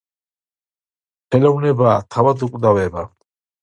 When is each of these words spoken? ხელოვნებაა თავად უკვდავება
ხელოვნებაა 1.35 1.95
თავად 2.19 2.51
უკვდავება 2.51 3.09